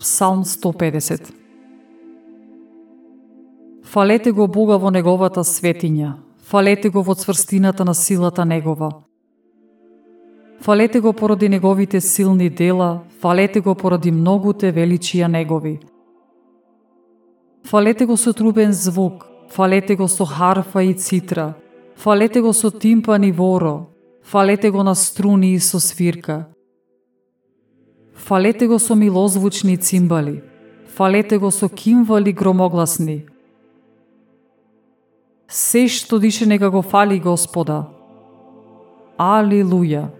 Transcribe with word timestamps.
Псалм 0.00 0.44
150 0.44 1.32
Фалете 3.84 4.32
го 4.32 4.46
Бога 4.48 4.76
во 4.76 4.90
Неговата 4.92 5.40
светиња, 5.40 6.10
фалете 6.44 6.90
го 6.92 7.00
во 7.02 7.14
цврстината 7.14 7.84
на 7.84 7.94
силата 7.94 8.44
Негова. 8.44 8.90
Фалете 10.60 11.00
го 11.00 11.12
поради 11.12 11.48
Неговите 11.48 12.00
силни 12.00 12.50
дела, 12.50 13.00
фалете 13.20 13.60
го 13.60 13.74
поради 13.74 14.12
многуте 14.12 14.72
величија 14.72 15.26
Негови. 15.32 15.78
Фалете 17.64 18.06
го 18.06 18.16
со 18.16 18.32
трубен 18.32 18.72
звук, 18.72 19.26
фалете 19.48 19.96
го 19.96 20.08
со 20.08 20.24
харфа 20.24 20.82
и 20.84 20.94
цитра, 20.94 21.54
фалете 21.96 22.40
го 22.40 22.52
со 22.52 22.70
тимпан 22.70 23.24
и 23.24 23.32
воро, 23.32 23.86
фалете 24.22 24.70
го 24.70 24.82
на 24.82 24.94
струни 24.94 25.54
и 25.54 25.60
со 25.60 25.80
свирка. 25.80 26.44
Фалете 28.26 28.66
го 28.66 28.78
со 28.78 28.94
милозвучни 28.94 29.76
цимбали, 29.76 30.42
фалете 30.96 31.38
го 31.38 31.50
со 31.50 31.68
кимвали 31.68 32.32
громогласни. 32.32 33.22
Се 35.46 35.86
што 35.86 36.18
дише 36.18 36.46
нека 36.46 36.70
го 36.74 36.82
фали 36.82 37.20
Господа. 37.22 37.86
Алилуја! 39.14 40.10